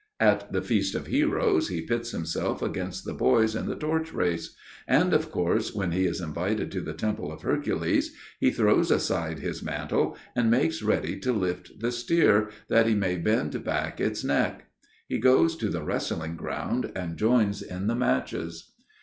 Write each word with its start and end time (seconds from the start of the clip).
At 0.19 0.51
the 0.51 0.63
feast 0.63 0.95
of 0.95 1.05
heroes 1.05 1.67
he 1.67 1.79
pits 1.85 2.09
himself 2.09 2.63
against 2.63 3.05
the 3.05 3.13
boys 3.13 3.55
in 3.55 3.67
the 3.67 3.75
torch 3.75 4.11
race; 4.11 4.55
and 4.87 5.13
of 5.13 5.29
course 5.29 5.75
when 5.75 5.91
he 5.91 6.05
is 6.07 6.19
invited 6.19 6.71
to 6.71 6.81
the 6.81 6.95
temple 6.95 7.31
of 7.31 7.43
Hercules, 7.43 8.11
he 8.39 8.49
throws 8.49 8.89
aside 8.89 9.37
his 9.37 9.61
mantle, 9.61 10.17
and 10.35 10.49
makes 10.49 10.81
ready 10.81 11.19
to 11.19 11.31
lift 11.31 11.79
the 11.81 11.91
steer, 11.91 12.49
that 12.67 12.87
he 12.87 12.95
may 12.95 13.15
bend 13.15 13.63
back 13.63 14.01
its 14.01 14.23
neck. 14.23 14.65
He 15.07 15.19
goes 15.19 15.55
to 15.57 15.69
the 15.69 15.83
wrestling 15.83 16.35
grounds 16.35 16.89
and 16.95 17.15
joins 17.15 17.61
in 17.61 17.85
the 17.85 17.93
matches. 17.95 18.71